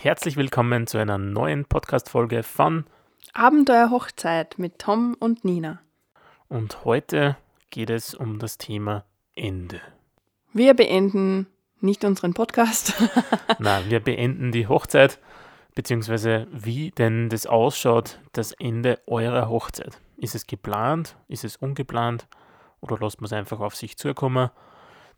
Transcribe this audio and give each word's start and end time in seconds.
Herzlich 0.00 0.36
willkommen 0.36 0.86
zu 0.86 0.96
einer 0.98 1.18
neuen 1.18 1.64
Podcast-Folge 1.64 2.44
von 2.44 2.84
Abenteuer 3.32 3.90
Hochzeit 3.90 4.56
mit 4.56 4.78
Tom 4.78 5.16
und 5.18 5.44
Nina. 5.44 5.80
Und 6.46 6.84
heute 6.84 7.36
geht 7.70 7.90
es 7.90 8.14
um 8.14 8.38
das 8.38 8.58
Thema 8.58 9.04
Ende. 9.34 9.80
Wir 10.52 10.74
beenden 10.74 11.48
nicht 11.80 12.04
unseren 12.04 12.32
Podcast. 12.32 12.94
Nein, 13.58 13.90
wir 13.90 13.98
beenden 13.98 14.52
die 14.52 14.68
Hochzeit, 14.68 15.18
beziehungsweise 15.74 16.46
wie 16.52 16.92
denn 16.92 17.28
das 17.28 17.46
ausschaut, 17.46 18.20
das 18.32 18.52
Ende 18.52 19.00
eurer 19.08 19.48
Hochzeit. 19.48 20.00
Ist 20.16 20.36
es 20.36 20.46
geplant? 20.46 21.16
Ist 21.26 21.42
es 21.42 21.56
ungeplant? 21.56 22.28
Oder 22.80 22.98
lasst 23.00 23.20
man 23.20 23.26
es 23.26 23.32
einfach 23.32 23.58
auf 23.58 23.74
sich 23.74 23.96
zukommen? 23.96 24.50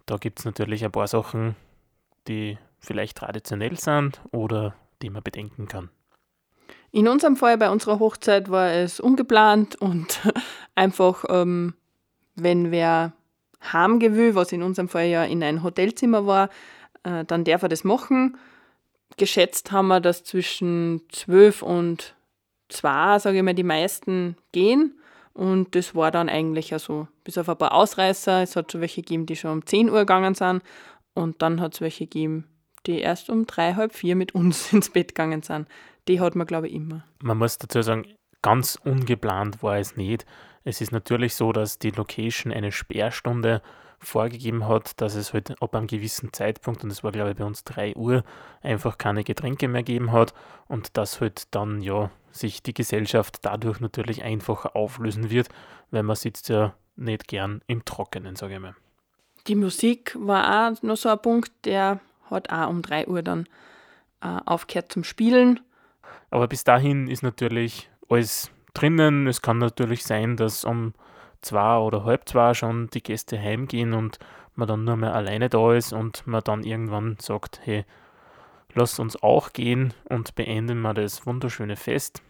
Da 0.06 0.16
gibt 0.16 0.38
es 0.38 0.46
natürlich 0.46 0.82
ein 0.86 0.90
paar 0.90 1.06
Sachen, 1.06 1.54
die 2.28 2.56
vielleicht 2.80 3.18
traditionell 3.18 3.78
sind 3.78 4.20
oder 4.32 4.74
die 5.02 5.10
man 5.10 5.22
bedenken 5.22 5.68
kann. 5.68 5.90
In 6.92 7.06
unserem 7.06 7.36
Fall 7.36 7.56
bei 7.56 7.70
unserer 7.70 8.00
Hochzeit 8.00 8.50
war 8.50 8.72
es 8.72 8.98
ungeplant 8.98 9.76
und 9.76 10.20
einfach, 10.74 11.24
ähm, 11.28 11.74
wenn 12.34 12.70
wer 12.70 13.12
will, 13.62 14.34
was 14.34 14.52
in 14.52 14.62
unserem 14.62 14.88
Fall 14.88 15.06
ja 15.06 15.24
in 15.24 15.42
ein 15.42 15.62
Hotelzimmer 15.62 16.26
war, 16.26 16.48
äh, 17.04 17.24
dann 17.24 17.44
darf 17.44 17.62
er 17.62 17.68
das 17.68 17.84
machen. 17.84 18.36
Geschätzt 19.16 19.70
haben 19.70 19.88
wir, 19.88 20.00
dass 20.00 20.24
zwischen 20.24 21.02
zwölf 21.10 21.62
und 21.62 22.14
zwei, 22.68 23.18
sage 23.18 23.38
ich 23.38 23.42
mal, 23.42 23.54
die 23.54 23.62
meisten 23.62 24.36
gehen. 24.52 24.94
Und 25.32 25.74
das 25.74 25.94
war 25.94 26.10
dann 26.10 26.28
eigentlich 26.28 26.72
also 26.72 27.06
bis 27.24 27.38
auf 27.38 27.48
ein 27.48 27.56
paar 27.56 27.72
Ausreißer. 27.72 28.42
Es 28.42 28.56
hat 28.56 28.72
schon 28.72 28.80
welche 28.80 29.02
gegeben, 29.02 29.26
die 29.26 29.36
schon 29.36 29.52
um 29.52 29.66
10 29.66 29.90
Uhr 29.90 30.00
gegangen 30.00 30.34
sind. 30.34 30.62
Und 31.14 31.42
dann 31.42 31.60
hat 31.60 31.74
es 31.74 31.80
welche 31.80 32.06
gegeben, 32.06 32.46
die 32.86 33.00
erst 33.00 33.30
um 33.30 33.46
drei, 33.46 33.74
halb 33.74 33.94
vier 33.94 34.16
mit 34.16 34.34
uns 34.34 34.72
ins 34.72 34.90
Bett 34.90 35.08
gegangen 35.08 35.42
sind. 35.42 35.68
Die 36.08 36.20
hat 36.20 36.34
man, 36.34 36.46
glaube 36.46 36.68
ich, 36.68 36.74
immer. 36.74 37.04
Man 37.22 37.38
muss 37.38 37.58
dazu 37.58 37.82
sagen, 37.82 38.06
ganz 38.42 38.78
ungeplant 38.82 39.62
war 39.62 39.78
es 39.78 39.96
nicht. 39.96 40.26
Es 40.64 40.80
ist 40.80 40.92
natürlich 40.92 41.34
so, 41.34 41.52
dass 41.52 41.78
die 41.78 41.90
Location 41.90 42.52
eine 42.52 42.72
Sperrstunde 42.72 43.62
vorgegeben 43.98 44.66
hat, 44.66 45.00
dass 45.00 45.14
es 45.14 45.32
halt 45.32 45.60
ab 45.62 45.74
einem 45.74 45.86
gewissen 45.86 46.32
Zeitpunkt, 46.32 46.82
und 46.82 46.88
das 46.88 47.04
war 47.04 47.12
glaube 47.12 47.30
ich 47.30 47.36
bei 47.36 47.44
uns 47.44 47.64
3 47.64 47.96
Uhr, 47.96 48.24
einfach 48.62 48.96
keine 48.96 49.24
Getränke 49.24 49.68
mehr 49.68 49.82
geben 49.82 50.10
hat 50.10 50.32
und 50.68 50.96
dass 50.96 51.20
halt 51.20 51.54
dann 51.54 51.82
ja 51.82 52.10
sich 52.32 52.62
die 52.62 52.72
Gesellschaft 52.74 53.38
dadurch 53.42 53.80
natürlich 53.80 54.22
einfacher 54.22 54.74
auflösen 54.74 55.30
wird, 55.30 55.48
weil 55.90 56.02
man 56.02 56.16
sitzt 56.16 56.48
ja 56.48 56.74
nicht 56.96 57.28
gern 57.28 57.62
im 57.66 57.84
Trockenen, 57.84 58.36
sage 58.36 58.54
ich 58.54 58.60
mal. 58.60 58.74
Die 59.46 59.54
Musik 59.54 60.16
war 60.18 60.70
auch 60.70 60.82
noch 60.82 60.96
so 60.96 61.08
ein 61.08 61.20
Punkt, 61.20 61.52
der 61.64 62.00
hat 62.30 62.50
auch 62.50 62.68
um 62.68 62.82
3 62.82 63.08
Uhr 63.08 63.22
dann 63.22 63.46
äh, 64.22 64.38
aufgehört 64.46 64.92
zum 64.92 65.04
Spielen. 65.04 65.60
Aber 66.30 66.48
bis 66.48 66.64
dahin 66.64 67.08
ist 67.08 67.22
natürlich 67.22 67.90
alles 68.08 68.50
drinnen. 68.74 69.26
Es 69.26 69.42
kann 69.42 69.58
natürlich 69.58 70.04
sein, 70.04 70.36
dass 70.36 70.64
um 70.64 70.94
zwei 71.40 71.78
oder 71.78 72.04
halb 72.04 72.28
zwei 72.28 72.54
schon 72.54 72.88
die 72.88 73.02
Gäste 73.02 73.38
heimgehen 73.38 73.92
und 73.92 74.18
man 74.54 74.68
dann 74.68 74.84
nur 74.84 74.96
mehr 74.96 75.14
alleine 75.14 75.48
da 75.48 75.74
ist 75.74 75.92
und 75.92 76.26
man 76.26 76.42
dann 76.44 76.64
irgendwann 76.64 77.16
sagt, 77.18 77.60
hey, 77.64 77.84
lass 78.74 78.98
uns 78.98 79.22
auch 79.22 79.52
gehen 79.52 79.94
und 80.04 80.34
beenden 80.34 80.80
wir 80.80 80.94
das 80.94 81.26
wunderschöne 81.26 81.76
Fest. 81.76 82.22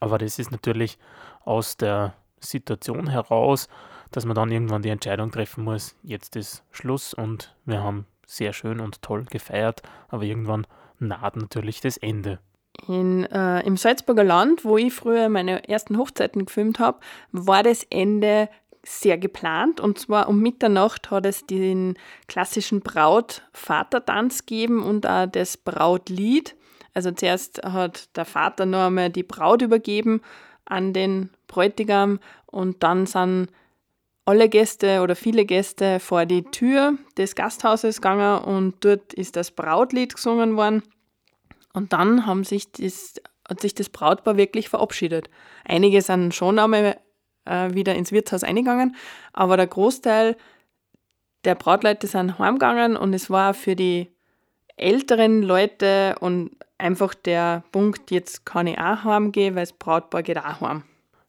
Aber 0.00 0.18
das 0.18 0.38
ist 0.38 0.50
natürlich 0.50 0.98
aus 1.44 1.76
der 1.76 2.14
Situation 2.40 3.08
heraus, 3.08 3.68
dass 4.10 4.24
man 4.24 4.34
dann 4.34 4.50
irgendwann 4.50 4.82
die 4.82 4.88
Entscheidung 4.88 5.30
treffen 5.30 5.64
muss, 5.64 5.94
jetzt 6.02 6.36
ist 6.36 6.64
Schluss 6.70 7.12
und 7.12 7.54
wir 7.64 7.82
haben 7.82 8.06
sehr 8.28 8.52
schön 8.52 8.78
und 8.78 9.02
toll 9.02 9.24
gefeiert, 9.24 9.82
aber 10.08 10.22
irgendwann 10.22 10.66
naht 11.00 11.36
natürlich 11.36 11.80
das 11.80 11.96
Ende. 11.96 12.38
In, 12.86 13.24
äh, 13.24 13.66
Im 13.66 13.76
Salzburger 13.76 14.22
Land, 14.22 14.64
wo 14.64 14.76
ich 14.76 14.94
früher 14.94 15.28
meine 15.28 15.68
ersten 15.68 15.98
Hochzeiten 15.98 16.44
gefilmt 16.44 16.78
habe, 16.78 17.00
war 17.32 17.64
das 17.64 17.84
Ende 17.90 18.48
sehr 18.84 19.18
geplant. 19.18 19.80
Und 19.80 19.98
zwar 19.98 20.28
um 20.28 20.40
Mitternacht 20.40 21.10
hat 21.10 21.26
es 21.26 21.46
den 21.46 21.98
klassischen 22.28 22.80
Braut-Vater-Tanz 22.80 24.46
gegeben 24.46 24.82
und 24.82 25.06
auch 25.06 25.26
das 25.26 25.56
Brautlied. 25.56 26.54
Also 26.94 27.10
zuerst 27.10 27.62
hat 27.64 28.16
der 28.16 28.24
Vater 28.24 28.66
noch 28.66 28.86
einmal 28.86 29.10
die 29.10 29.22
Braut 29.22 29.62
übergeben 29.62 30.20
an 30.64 30.92
den 30.92 31.30
Bräutigam 31.46 32.20
und 32.46 32.82
dann 32.82 33.06
sind 33.06 33.48
alle 34.28 34.50
Gäste 34.50 35.00
oder 35.00 35.16
viele 35.16 35.46
Gäste 35.46 36.00
vor 36.00 36.26
die 36.26 36.42
Tür 36.42 36.98
des 37.16 37.34
Gasthauses 37.34 38.02
gegangen 38.02 38.44
und 38.44 38.84
dort 38.84 39.14
ist 39.14 39.36
das 39.36 39.50
Brautlied 39.50 40.14
gesungen 40.14 40.54
worden. 40.54 40.82
Und 41.72 41.94
dann 41.94 42.26
haben 42.26 42.44
sich 42.44 42.70
das, 42.72 43.14
hat 43.48 43.62
sich 43.62 43.74
das 43.74 43.88
Brautpaar 43.88 44.36
wirklich 44.36 44.68
verabschiedet. 44.68 45.30
Einige 45.64 46.02
sind 46.02 46.34
schon 46.34 46.58
einmal 46.58 46.98
äh, 47.46 47.72
wieder 47.72 47.94
ins 47.94 48.12
Wirtshaus 48.12 48.44
eingegangen, 48.44 48.96
aber 49.32 49.56
der 49.56 49.66
Großteil 49.66 50.36
der 51.44 51.54
Brautleute 51.54 52.06
sind 52.06 52.38
heimgegangen 52.38 52.98
und 52.98 53.14
es 53.14 53.30
war 53.30 53.54
für 53.54 53.76
die 53.76 54.12
älteren 54.76 55.42
Leute 55.42 56.16
und 56.20 56.50
einfach 56.76 57.14
der 57.14 57.64
Punkt, 57.72 58.10
jetzt 58.10 58.44
kann 58.44 58.66
ich 58.66 58.78
auch 58.78 59.04
heimgehen, 59.04 59.54
weil 59.54 59.62
das 59.62 59.72
Brautpaar 59.72 60.22
geht 60.22 60.36
auch 60.36 60.60
heim. 60.60 60.82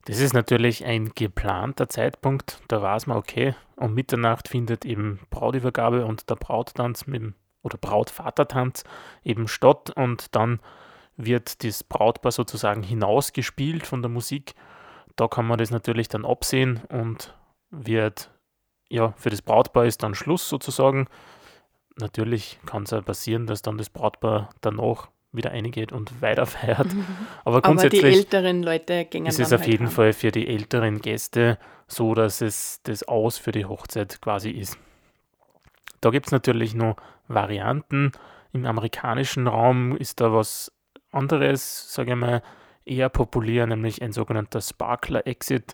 Das 0.10 0.22
ist 0.22 0.34
natürlich 0.34 0.86
ein 0.86 1.12
geplanter 1.14 1.88
Zeitpunkt. 1.88 2.64
Da 2.68 2.82
weiß 2.82 3.06
man, 3.06 3.16
okay, 3.16 3.54
um 3.76 3.94
Mitternacht 3.94 4.48
findet 4.48 4.84
eben 4.84 5.20
Brautübergabe 5.30 6.04
und 6.04 6.32
der 6.32 6.36
Brauttanz 6.36 7.06
mit 7.06 7.36
oder 7.62 7.78
Brautvatertanz 7.78 8.86
eben 9.24 9.48
statt 9.48 9.92
und 9.92 10.36
dann 10.36 10.62
wird 11.16 11.64
das 11.64 11.84
Brautpaar 11.84 12.32
sozusagen 12.32 12.82
hinausgespielt 12.82 13.86
von 13.86 14.02
der 14.02 14.10
Musik. 14.10 14.56
Da 15.16 15.28
kann 15.28 15.46
man 15.46 15.60
das 15.60 15.70
natürlich 15.70 16.08
dann 16.08 16.26
absehen 16.26 16.82
und 16.90 17.38
wird, 17.70 18.32
ja, 18.90 19.14
für 19.16 19.30
das 19.30 19.44
Brautpaar 19.44 19.86
ist 19.86 20.02
dann 20.02 20.16
Schluss 20.16 20.50
sozusagen. 20.50 21.06
Natürlich 22.00 22.60
kann 22.66 22.82
es 22.82 22.90
ja 22.90 23.02
passieren, 23.02 23.46
dass 23.46 23.62
dann 23.62 23.78
das 23.78 23.92
Brautpaar 23.92 24.50
danach 24.62 25.10
wieder 25.32 25.52
eingeht 25.52 25.92
und 25.92 26.22
weiterfeiert. 26.22 26.88
Aber 27.46 27.62
grundsätzlich 27.62 28.02
Aber 28.02 28.10
die 28.12 28.18
älteren 28.18 28.64
Leute 28.64 29.06
gehen 29.06 29.26
ist 29.26 29.40
es 29.40 29.54
auf 29.54 29.62
halt 29.62 29.70
jeden 29.70 29.86
haben. 29.88 29.94
Fall 29.94 30.14
für 30.14 30.32
die 30.32 30.48
älteren 30.48 31.02
Gäste 31.02 31.58
so, 31.88 32.14
dass 32.14 32.42
es 32.42 32.82
das 32.84 33.04
Aus 33.04 33.38
für 33.38 33.52
die 33.52 33.66
Hochzeit 33.66 34.22
quasi 34.22 34.52
ist. 34.52 34.78
Da 36.02 36.10
gibt 36.10 36.28
es 36.28 36.32
natürlich 36.32 36.74
noch 36.74 36.96
Varianten. 37.28 38.12
Im 38.54 38.66
amerikanischen 38.66 39.48
Raum 39.48 39.96
ist 39.98 40.22
da 40.22 40.34
was 40.34 40.72
anderes, 41.12 41.94
sage 41.94 42.12
ich 42.12 42.18
mal, 42.18 42.42
eher 42.86 43.10
populär, 43.10 43.68
nämlich 43.68 44.02
ein 44.02 44.12
sogenannter 44.12 44.62
Sparkler 44.62 45.28
Exit. 45.28 45.74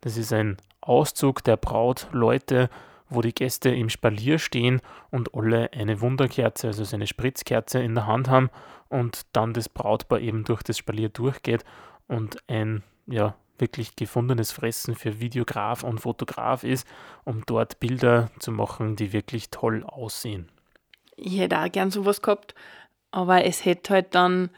Das 0.00 0.16
ist 0.16 0.32
ein 0.32 0.56
Auszug 0.80 1.44
der 1.44 1.56
Brautleute, 1.56 2.70
wo 3.08 3.20
die 3.20 3.34
Gäste 3.34 3.70
im 3.70 3.88
Spalier 3.88 4.38
stehen 4.38 4.80
und 5.10 5.34
alle 5.34 5.72
eine 5.72 6.00
Wunderkerze, 6.00 6.68
also 6.68 6.94
eine 6.94 7.06
Spritzkerze 7.06 7.80
in 7.80 7.94
der 7.94 8.06
Hand 8.06 8.28
haben 8.28 8.50
und 8.88 9.22
dann 9.32 9.52
das 9.52 9.68
Brautpaar 9.68 10.20
eben 10.20 10.44
durch 10.44 10.62
das 10.62 10.78
Spalier 10.78 11.08
durchgeht 11.08 11.64
und 12.08 12.38
ein 12.48 12.82
ja, 13.06 13.34
wirklich 13.58 13.96
gefundenes 13.96 14.52
Fressen 14.52 14.94
für 14.94 15.20
Videograf 15.20 15.82
und 15.82 16.00
Fotograf 16.00 16.64
ist, 16.64 16.86
um 17.24 17.42
dort 17.46 17.80
Bilder 17.80 18.30
zu 18.38 18.52
machen, 18.52 18.96
die 18.96 19.12
wirklich 19.12 19.50
toll 19.50 19.84
aussehen. 19.84 20.48
Ich 21.16 21.38
hätte 21.38 21.58
auch 21.58 21.72
gern 21.72 21.90
sowas 21.90 22.20
gehabt, 22.22 22.54
aber 23.10 23.44
es 23.44 23.64
hätte 23.64 23.94
halt 23.94 24.14
dann 24.14 24.50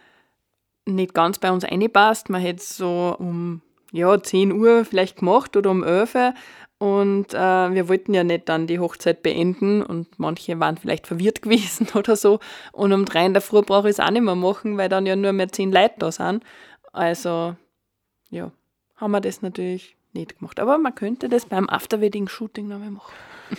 nicht 0.87 1.15
ganz 1.15 1.39
bei 1.39 1.53
uns 1.53 1.65
eingepasst. 1.65 2.31
Man 2.31 2.41
hätte 2.41 2.63
es 2.63 2.77
so 2.77 3.15
um 3.19 3.63
ja, 3.93 4.21
10 4.21 4.53
Uhr 4.53 4.85
vielleicht 4.85 5.19
gemacht 5.19 5.57
oder 5.57 5.71
um 5.71 5.85
11 5.85 6.15
Uhr. 6.15 6.35
Und 6.79 7.35
äh, 7.35 7.37
wir 7.75 7.89
wollten 7.89 8.15
ja 8.15 8.23
nicht 8.23 8.49
dann 8.49 8.69
die 8.69 8.79
Hochzeit 8.79 9.25
beenden 9.25 9.83
und 9.83 10.19
manche 10.19 10.61
waren 10.61 10.77
vielleicht 10.77 11.09
verwirrt 11.09 11.43
gewesen 11.43 11.89
oder 11.95 12.15
so. 12.15 12.39
Und 12.73 12.93
um 12.93 13.05
drei 13.05 13.27
in 13.27 13.33
der 13.33 13.43
Früh 13.43 13.63
brauche 13.63 13.89
ich 13.89 13.95
es 13.95 14.01
auch 14.01 14.11
nicht 14.11 14.23
mehr 14.23 14.37
machen, 14.37 14.79
weil 14.79 14.89
dann 14.89 15.07
ja 15.07 15.17
nur 15.17 15.33
mehr 15.33 15.49
zehn 15.49 15.73
Leute 15.73 15.95
da 15.99 16.13
sind. 16.13 16.45
Also, 16.93 17.57
ja, 18.31 18.53
haben 18.97 19.11
wir 19.11 19.21
das 19.21 19.43
natürlich 19.43 19.97
nicht 20.13 20.39
gemacht. 20.39 20.61
Aber 20.61 20.79
man 20.79 20.95
könnte 20.95 21.29
das 21.29 21.47
beim 21.47 21.69
After-Wedding-Shooting 21.69 22.69
nochmal 22.69 22.91
machen. 22.91 23.13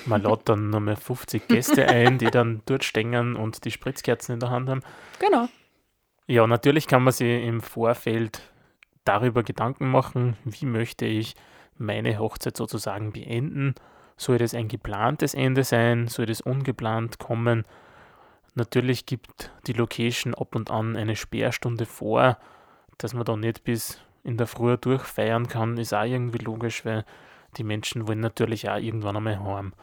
Man 0.05 0.21
lädt 0.21 0.41
dann 0.45 0.69
nochmal 0.69 0.95
50 0.95 1.47
Gäste 1.47 1.87
ein, 1.87 2.19
die 2.19 2.29
dann 2.29 2.61
dort 2.65 2.83
stehen 2.83 3.35
und 3.35 3.65
die 3.65 3.71
Spritzkerzen 3.71 4.33
in 4.33 4.39
der 4.39 4.49
Hand 4.49 4.69
haben. 4.69 4.81
Genau. 5.19 5.47
Ja, 6.27 6.45
natürlich 6.45 6.87
kann 6.87 7.03
man 7.03 7.11
sich 7.13 7.43
im 7.43 7.59
Vorfeld 7.59 8.41
darüber 9.03 9.43
Gedanken 9.43 9.89
machen, 9.89 10.37
wie 10.45 10.65
möchte 10.65 11.05
ich 11.05 11.35
meine 11.79 12.19
Hochzeit 12.19 12.57
sozusagen 12.57 13.11
beenden. 13.11 13.75
Soll 14.17 14.37
das 14.37 14.53
ein 14.53 14.67
geplantes 14.67 15.33
Ende 15.33 15.63
sein? 15.63 16.07
Soll 16.07 16.25
das 16.25 16.41
ungeplant 16.41 17.19
kommen? 17.19 17.65
Natürlich 18.55 19.05
gibt 19.05 19.51
die 19.67 19.73
Location 19.73 20.35
ab 20.35 20.55
und 20.55 20.69
an 20.69 20.95
eine 20.95 21.15
Sperrstunde 21.15 21.85
vor, 21.85 22.37
dass 22.97 23.13
man 23.13 23.23
da 23.23 23.37
nicht 23.37 23.63
bis 23.63 23.99
in 24.23 24.37
der 24.37 24.47
Früh 24.47 24.77
durchfeiern 24.77 25.47
kann, 25.47 25.77
ist 25.77 25.93
auch 25.93 26.03
irgendwie 26.03 26.43
logisch, 26.43 26.83
weil 26.85 27.05
die 27.57 27.63
Menschen 27.63 28.07
wollen 28.07 28.19
natürlich 28.19 28.69
auch 28.69 28.77
irgendwann 28.77 29.15
einmal 29.15 29.39
heim 29.39 29.73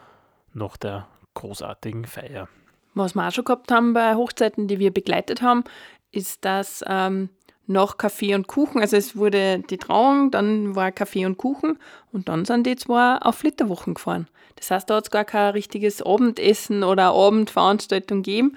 nach 0.52 0.76
der 0.76 1.08
großartigen 1.34 2.04
Feier. 2.04 2.48
Was 2.94 3.14
wir 3.14 3.26
auch 3.26 3.32
schon 3.32 3.44
gehabt 3.44 3.70
haben 3.70 3.92
bei 3.92 4.14
Hochzeiten, 4.14 4.68
die 4.68 4.78
wir 4.78 4.92
begleitet 4.92 5.42
haben, 5.42 5.64
ist, 6.12 6.44
dass 6.44 6.84
ähm, 6.86 7.30
noch 7.66 7.98
Kaffee 7.98 8.34
und 8.34 8.46
Kuchen, 8.46 8.80
also 8.80 8.96
es 8.96 9.16
wurde 9.16 9.60
die 9.70 9.78
Trauung, 9.78 10.30
dann 10.30 10.74
war 10.76 10.92
Kaffee 10.92 11.26
und 11.26 11.36
Kuchen 11.36 11.78
und 12.12 12.28
dann 12.28 12.44
sind 12.44 12.66
die 12.66 12.76
zwei 12.76 13.16
auf 13.16 13.36
Flitterwochen 13.36 13.94
gefahren. 13.94 14.28
Das 14.56 14.70
heißt, 14.70 14.88
da 14.88 14.96
hat 14.96 15.04
es 15.04 15.10
gar 15.10 15.24
kein 15.24 15.52
richtiges 15.52 16.02
Abendessen 16.02 16.82
oder 16.82 17.12
Abendveranstaltung 17.12 18.22
gegeben. 18.22 18.56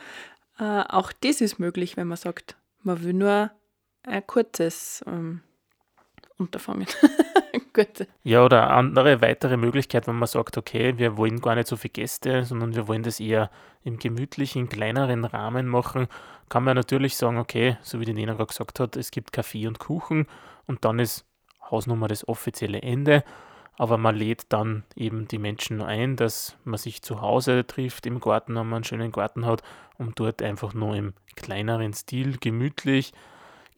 Äh, 0.60 0.84
auch 0.88 1.12
das 1.22 1.42
ist 1.42 1.60
möglich, 1.60 1.98
wenn 1.98 2.08
man 2.08 2.18
sagt, 2.18 2.56
man 2.84 3.04
will 3.04 3.14
nur 3.14 3.52
ein 4.04 4.26
kurzes 4.26 5.04
ähm, 5.08 5.42
Unterfangen. 6.38 6.88
Gut. 7.74 8.08
Ja, 8.24 8.44
oder 8.44 8.72
andere 8.72 9.22
weitere 9.22 9.58
Möglichkeit, 9.58 10.08
wenn 10.08 10.18
man 10.18 10.28
sagt, 10.28 10.58
okay, 10.58 10.98
wir 10.98 11.18
wollen 11.18 11.42
gar 11.42 11.56
nicht 11.56 11.68
so 11.68 11.76
viele 11.76 11.92
Gäste, 11.92 12.46
sondern 12.46 12.76
wir 12.76 12.88
wollen 12.88 13.04
das 13.04 13.20
eher 13.20 13.50
im 13.84 13.98
gemütlichen, 13.98 14.70
kleineren 14.70 15.26
Rahmen 15.26 15.68
machen, 15.68 16.08
kann 16.50 16.64
man 16.64 16.76
natürlich 16.76 17.16
sagen, 17.16 17.38
okay, 17.38 17.78
so 17.82 18.00
wie 18.00 18.06
die 18.06 18.14
Nena 18.14 18.34
gerade 18.34 18.48
gesagt 18.48 18.80
hat, 18.80 18.98
es 18.98 19.12
gibt 19.12 19.32
Kaffee 19.32 19.68
und 19.68 19.80
Kuchen 19.80 20.26
und 20.66 20.84
dann 20.84 21.00
ist 21.00 21.26
Hausnummer 21.70 22.08
das 22.08 22.28
offizielle 22.28 22.82
Ende. 22.82 23.24
Aber 23.78 23.98
man 23.98 24.16
lädt 24.16 24.52
dann 24.52 24.84
eben 24.96 25.30
die 25.30 25.38
Menschen 25.38 25.82
ein, 25.82 26.18
dass 26.18 26.58
man 26.66 26.78
sich 26.78 27.02
zu 27.02 27.22
Hause 27.22 27.66
trifft 27.66 28.06
im 28.06 28.20
Garten, 28.20 28.56
wenn 28.56 28.68
man 28.68 28.78
einen 28.78 28.84
schönen 28.84 29.12
Garten 29.14 29.46
hat 29.46 29.62
und 29.98 30.20
dort 30.20 30.42
einfach 30.42 30.74
nur 30.74 30.96
im 30.96 31.14
kleineren 31.36 31.94
Stil 31.94 32.38
gemütlich 32.40 33.14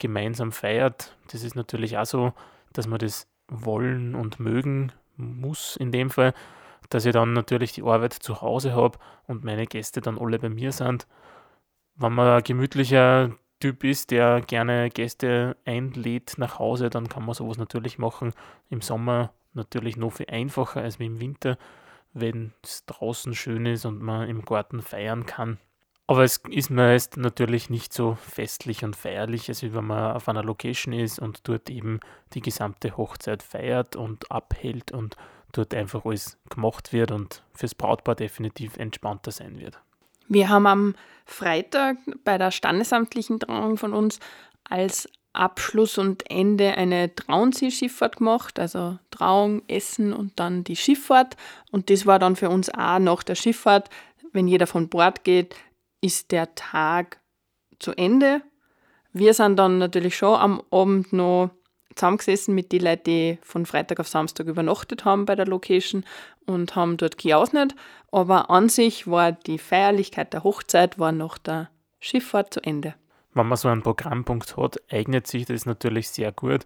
gemeinsam 0.00 0.50
feiert. 0.50 1.16
Das 1.30 1.44
ist 1.44 1.54
natürlich 1.54 1.98
auch 1.98 2.06
so, 2.06 2.32
dass 2.72 2.88
man 2.88 2.98
das 2.98 3.28
wollen 3.52 4.14
und 4.14 4.40
mögen 4.40 4.92
muss 5.16 5.76
in 5.76 5.92
dem 5.92 6.10
Fall, 6.10 6.34
dass 6.88 7.04
ich 7.04 7.12
dann 7.12 7.32
natürlich 7.32 7.72
die 7.72 7.82
Arbeit 7.82 8.12
zu 8.12 8.40
Hause 8.40 8.74
habe 8.74 8.98
und 9.26 9.44
meine 9.44 9.66
Gäste 9.66 10.00
dann 10.00 10.18
alle 10.18 10.38
bei 10.38 10.48
mir 10.48 10.72
sind. 10.72 11.06
Wenn 11.94 12.12
man 12.12 12.26
ein 12.26 12.42
gemütlicher 12.42 13.30
Typ 13.60 13.84
ist, 13.84 14.10
der 14.10 14.40
gerne 14.40 14.90
Gäste 14.90 15.56
einlädt 15.64 16.34
nach 16.36 16.58
Hause, 16.58 16.90
dann 16.90 17.08
kann 17.08 17.24
man 17.24 17.34
sowas 17.34 17.58
natürlich 17.58 17.98
machen. 17.98 18.32
Im 18.70 18.80
Sommer 18.80 19.32
natürlich 19.52 19.96
noch 19.96 20.10
viel 20.10 20.26
einfacher 20.28 20.80
als 20.80 20.96
im 20.96 21.20
Winter, 21.20 21.58
wenn 22.12 22.52
es 22.62 22.84
draußen 22.86 23.34
schön 23.34 23.66
ist 23.66 23.84
und 23.84 24.02
man 24.02 24.28
im 24.28 24.44
Garten 24.44 24.82
feiern 24.82 25.26
kann. 25.26 25.58
Aber 26.06 26.24
es 26.24 26.38
ist 26.50 26.70
meist 26.70 27.16
natürlich 27.16 27.70
nicht 27.70 27.92
so 27.92 28.16
festlich 28.16 28.84
und 28.84 28.96
feierlich, 28.96 29.48
als 29.48 29.62
wenn 29.62 29.84
man 29.84 30.16
auf 30.16 30.28
einer 30.28 30.42
Location 30.42 30.92
ist 30.92 31.18
und 31.18 31.48
dort 31.48 31.70
eben 31.70 32.00
die 32.34 32.40
gesamte 32.40 32.96
Hochzeit 32.96 33.42
feiert 33.42 33.96
und 33.96 34.30
abhält 34.30 34.92
und 34.92 35.16
dort 35.52 35.74
einfach 35.74 36.04
alles 36.04 36.38
gemacht 36.50 36.92
wird 36.92 37.12
und 37.12 37.42
fürs 37.54 37.74
Brautpaar 37.74 38.14
definitiv 38.14 38.76
entspannter 38.76 39.30
sein 39.30 39.60
wird. 39.60 39.78
Wir 40.28 40.48
haben 40.48 40.66
am 40.66 40.94
Freitag 41.24 41.98
bei 42.24 42.38
der 42.38 42.50
standesamtlichen 42.50 43.38
Trauung 43.38 43.76
von 43.76 43.92
uns 43.92 44.18
als 44.64 45.08
Abschluss 45.34 45.98
und 45.98 46.30
Ende 46.30 46.76
eine 46.76 47.14
Trauunzielschifffahrt 47.14 48.16
gemacht, 48.16 48.58
also 48.58 48.98
Trauung, 49.10 49.62
Essen 49.68 50.12
und 50.12 50.38
dann 50.38 50.64
die 50.64 50.76
Schifffahrt. 50.76 51.36
Und 51.70 51.90
das 51.90 52.06
war 52.06 52.18
dann 52.18 52.36
für 52.36 52.50
uns 52.50 52.70
auch 52.70 52.98
nach 52.98 53.22
der 53.22 53.34
Schifffahrt, 53.34 53.88
wenn 54.32 54.48
jeder 54.48 54.66
von 54.66 54.88
Bord 54.88 55.24
geht, 55.24 55.56
ist 56.02 56.30
der 56.32 56.54
Tag 56.54 57.20
zu 57.78 57.92
Ende. 57.92 58.42
Wir 59.14 59.32
sind 59.32 59.56
dann 59.56 59.78
natürlich 59.78 60.16
schon 60.16 60.38
am 60.38 60.62
Abend 60.70 61.12
noch 61.12 61.50
zusammengesessen 61.94 62.54
mit 62.54 62.72
den 62.72 62.82
Leuten, 62.82 63.04
die 63.04 63.38
von 63.42 63.66
Freitag 63.66 64.00
auf 64.00 64.08
Samstag 64.08 64.46
übernachtet 64.46 65.04
haben 65.04 65.26
bei 65.26 65.34
der 65.34 65.46
Location 65.46 66.04
und 66.46 66.74
haben 66.76 66.96
dort 66.96 67.18
geausnet. 67.18 67.74
Aber 68.10 68.50
an 68.50 68.68
sich 68.68 69.06
war 69.06 69.32
die 69.32 69.58
Feierlichkeit 69.58 70.32
der 70.32 70.44
Hochzeit 70.44 70.98
war 70.98 71.12
nach 71.12 71.38
der 71.38 71.70
Schifffahrt 72.00 72.52
zu 72.52 72.60
Ende. 72.60 72.94
Wenn 73.34 73.46
man 73.46 73.56
so 73.56 73.68
einen 73.68 73.82
Programmpunkt 73.82 74.56
hat, 74.56 74.78
eignet 74.90 75.26
sich 75.26 75.46
das 75.46 75.64
natürlich 75.66 76.08
sehr 76.08 76.32
gut, 76.32 76.64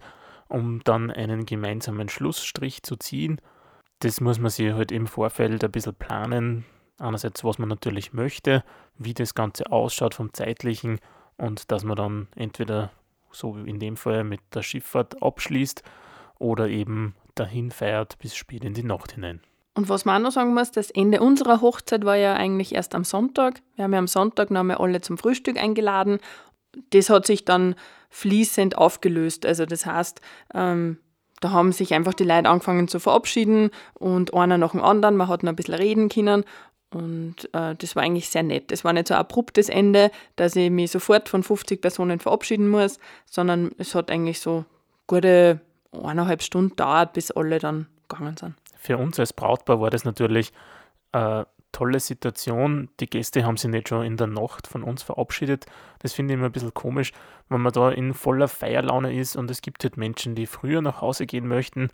um 0.49 0.83
dann 0.83 1.11
einen 1.11 1.45
gemeinsamen 1.45 2.09
Schlussstrich 2.09 2.83
zu 2.83 2.95
ziehen. 2.97 3.39
Das 3.99 4.21
muss 4.21 4.39
man 4.39 4.51
sich 4.51 4.73
halt 4.73 4.91
im 4.91 5.07
Vorfeld 5.07 5.63
ein 5.63 5.71
bisschen 5.71 5.95
planen. 5.95 6.65
Einerseits, 6.99 7.43
was 7.43 7.59
man 7.59 7.69
natürlich 7.69 8.13
möchte, 8.13 8.63
wie 8.97 9.13
das 9.13 9.35
Ganze 9.35 9.71
ausschaut 9.71 10.15
vom 10.15 10.33
zeitlichen 10.33 10.99
und 11.37 11.71
dass 11.71 11.83
man 11.83 11.95
dann 11.95 12.27
entweder 12.35 12.91
so 13.31 13.55
wie 13.55 13.69
in 13.69 13.79
dem 13.79 13.97
Fall 13.97 14.23
mit 14.23 14.41
der 14.53 14.63
Schifffahrt 14.63 15.21
abschließt 15.21 15.83
oder 16.39 16.67
eben 16.67 17.15
dahin 17.35 17.71
feiert 17.71 18.17
bis 18.19 18.35
spät 18.35 18.63
in 18.63 18.73
die 18.73 18.83
Nacht 18.83 19.13
hinein. 19.13 19.41
Und 19.75 19.89
was 19.89 20.05
man 20.05 20.21
auch 20.21 20.27
noch 20.27 20.31
sagen 20.31 20.55
muss, 20.55 20.71
das 20.71 20.89
Ende 20.89 21.21
unserer 21.21 21.61
Hochzeit 21.61 22.03
war 22.03 22.15
ja 22.15 22.33
eigentlich 22.33 22.73
erst 22.73 22.95
am 22.95 23.03
Sonntag. 23.03 23.61
Wir 23.75 23.83
haben 23.83 23.93
ja 23.93 23.99
am 23.99 24.07
Sonntag 24.07 24.49
noch 24.49 24.61
einmal 24.61 24.77
alle 24.77 25.01
zum 25.01 25.19
Frühstück 25.19 25.57
eingeladen. 25.57 26.17
Das 26.89 27.11
hat 27.11 27.27
sich 27.27 27.45
dann 27.45 27.75
fließend 28.09 28.75
aufgelöst. 28.75 29.45
Also 29.45 29.67
das 29.67 29.85
heißt, 29.85 30.19
ähm, 30.55 30.97
da 31.41 31.51
haben 31.51 31.71
sich 31.71 31.93
einfach 31.93 32.15
die 32.15 32.23
Leute 32.23 32.49
angefangen 32.49 32.87
zu 32.87 32.99
verabschieden 32.99 33.69
und 33.93 34.33
einer 34.33 34.57
nach 34.57 34.71
dem 34.71 34.81
anderen. 34.81 35.15
Man 35.15 35.27
hat 35.27 35.43
noch 35.43 35.51
ein 35.51 35.55
bisschen 35.55 35.75
reden 35.75 36.09
können 36.09 36.43
und 36.93 37.53
äh, 37.53 37.75
das 37.75 37.95
war 37.95 38.03
eigentlich 38.03 38.29
sehr 38.29 38.43
nett. 38.43 38.71
Es 38.71 38.85
war 38.85 38.93
nicht 38.93 39.07
so 39.07 39.13
ein 39.13 39.19
abruptes 39.19 39.69
Ende, 39.69 40.11
dass 40.35 40.55
ich 40.55 40.69
mich 40.69 40.91
sofort 40.91 41.27
von 41.29 41.43
50 41.43 41.81
Personen 41.81 42.19
verabschieden 42.19 42.69
muss, 42.69 42.99
sondern 43.25 43.71
es 43.77 43.93
hat 43.93 44.09
eigentlich 44.09 44.39
so 44.39 44.65
gute 45.05 45.59
eineinhalb 45.91 46.41
Stunden 46.41 46.75
dauert, 46.75 47.13
bis 47.13 47.31
alle 47.31 47.59
dann 47.59 47.87
gegangen 48.07 48.37
sind. 48.37 48.55
Für 48.77 48.97
uns 48.97 49.19
als 49.19 49.33
Brautpaar 49.33 49.81
war 49.81 49.89
das 49.89 50.05
natürlich 50.05 50.53
eine 51.11 51.47
tolle 51.71 51.99
Situation. 51.99 52.89
Die 52.99 53.07
Gäste 53.07 53.45
haben 53.45 53.57
sich 53.57 53.69
nicht 53.69 53.89
schon 53.89 54.05
in 54.05 54.17
der 54.17 54.27
Nacht 54.27 54.67
von 54.67 54.83
uns 54.83 55.03
verabschiedet. 55.03 55.65
Das 55.99 56.13
finde 56.13 56.33
ich 56.33 56.37
immer 56.37 56.47
ein 56.47 56.51
bisschen 56.51 56.73
komisch, 56.73 57.11
wenn 57.49 57.61
man 57.61 57.73
da 57.73 57.89
in 57.91 58.13
voller 58.13 58.47
Feierlaune 58.47 59.17
ist 59.17 59.35
und 59.35 59.49
es 59.51 59.61
gibt 59.61 59.83
halt 59.83 59.97
Menschen, 59.97 60.35
die 60.35 60.45
früher 60.45 60.81
nach 60.81 61.01
Hause 61.01 61.25
gehen 61.25 61.47
möchten 61.47 61.89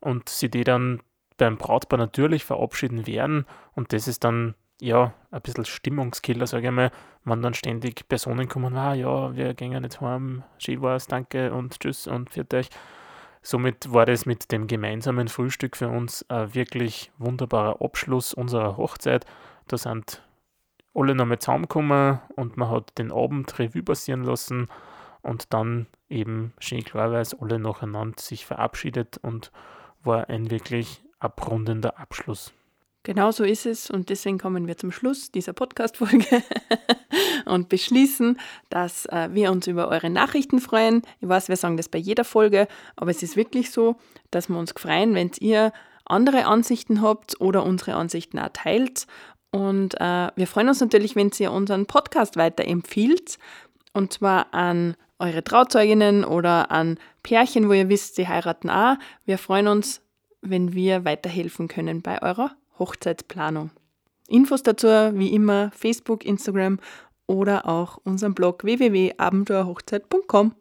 und 0.00 0.28
sie 0.28 0.50
die 0.50 0.64
dann 0.64 1.00
beim 1.36 1.56
Brautpaar 1.58 1.98
natürlich 1.98 2.44
verabschieden 2.44 3.06
werden 3.06 3.46
und 3.74 3.92
das 3.92 4.08
ist 4.08 4.24
dann 4.24 4.54
ja 4.80 5.14
ein 5.30 5.40
bisschen 5.40 5.64
Stimmungskiller, 5.64 6.46
sage 6.46 6.66
ich 6.66 6.72
mal, 6.72 6.90
wenn 7.24 7.42
dann 7.42 7.54
ständig 7.54 8.08
Personen 8.08 8.48
kommen, 8.48 8.76
ah 8.76 8.94
ja, 8.94 9.34
wir 9.34 9.54
gehen 9.54 9.72
jetzt 9.82 10.00
heim, 10.00 10.44
schön 10.58 10.82
war's, 10.82 11.06
danke 11.06 11.52
und 11.52 11.80
tschüss 11.80 12.06
und 12.06 12.30
für 12.30 12.46
euch. 12.54 12.68
Somit 13.42 13.92
war 13.92 14.06
das 14.06 14.26
mit 14.26 14.50
dem 14.50 14.66
gemeinsamen 14.66 15.28
Frühstück 15.28 15.76
für 15.76 15.88
uns 15.88 16.28
ein 16.28 16.54
wirklich 16.54 17.12
wunderbarer 17.18 17.80
Abschluss 17.80 18.34
unserer 18.34 18.76
Hochzeit. 18.76 19.24
Da 19.68 19.78
sind 19.78 20.22
alle 20.94 21.14
nochmal 21.14 21.38
zusammengekommen 21.38 22.18
und 22.34 22.56
man 22.56 22.70
hat 22.70 22.98
den 22.98 23.12
Abend 23.12 23.56
Revue 23.58 23.84
passieren 23.84 24.24
lassen 24.24 24.66
und 25.22 25.52
dann 25.52 25.86
eben 26.08 26.54
schön 26.58 26.82
klarweise 26.82 27.36
alle 27.40 27.58
nacheinander 27.58 28.20
sich 28.20 28.46
verabschiedet 28.46 29.18
und 29.18 29.52
war 30.02 30.28
ein 30.28 30.50
wirklich 30.50 31.04
abrundender 31.18 31.98
Abschluss. 31.98 32.52
Genau 33.06 33.30
so 33.30 33.44
ist 33.44 33.66
es 33.66 33.88
und 33.88 34.10
deswegen 34.10 34.36
kommen 34.36 34.66
wir 34.66 34.76
zum 34.76 34.90
Schluss 34.90 35.30
dieser 35.30 35.52
Podcast-Folge 35.52 36.26
und 37.44 37.68
beschließen, 37.68 38.36
dass 38.68 39.06
äh, 39.06 39.28
wir 39.30 39.52
uns 39.52 39.68
über 39.68 39.86
eure 39.86 40.10
Nachrichten 40.10 40.58
freuen. 40.58 41.02
Ich 41.20 41.28
weiß, 41.28 41.48
wir 41.48 41.56
sagen 41.56 41.76
das 41.76 41.88
bei 41.88 41.98
jeder 41.98 42.24
Folge, 42.24 42.66
aber 42.96 43.12
es 43.12 43.22
ist 43.22 43.36
wirklich 43.36 43.70
so, 43.70 43.94
dass 44.32 44.48
wir 44.48 44.58
uns 44.58 44.72
freuen, 44.72 45.14
wenn 45.14 45.30
ihr 45.38 45.72
andere 46.04 46.46
Ansichten 46.46 47.00
habt 47.00 47.40
oder 47.40 47.64
unsere 47.64 47.94
Ansichten 47.94 48.40
auch 48.40 48.50
teilt. 48.52 49.06
Und 49.52 49.94
äh, 50.00 50.28
wir 50.34 50.48
freuen 50.48 50.68
uns 50.68 50.80
natürlich, 50.80 51.14
wenn 51.14 51.30
ihr 51.38 51.52
unseren 51.52 51.86
Podcast 51.86 52.36
weiterempfiehlt 52.36 53.38
und 53.92 54.12
zwar 54.12 54.52
an 54.52 54.96
eure 55.18 55.44
Trauzeuginnen 55.44 56.24
oder 56.24 56.70
an 56.70 56.98
Pärchen, 57.22 57.68
wo 57.68 57.72
ihr 57.72 57.88
wisst, 57.88 58.16
sie 58.16 58.28
heiraten 58.28 58.68
auch. 58.68 58.96
Wir 59.24 59.38
freuen 59.38 59.68
uns 59.68 60.02
wenn 60.50 60.74
wir 60.74 61.04
weiterhelfen 61.04 61.68
können 61.68 62.02
bei 62.02 62.22
eurer 62.22 62.52
Hochzeitsplanung. 62.78 63.70
Infos 64.28 64.62
dazu 64.62 64.88
wie 64.88 65.32
immer 65.32 65.70
Facebook, 65.72 66.24
Instagram 66.24 66.78
oder 67.26 67.66
auch 67.66 67.98
unserem 68.04 68.34
Blog 68.34 68.64
www.abenteuerhochzeit.com. 68.64 70.54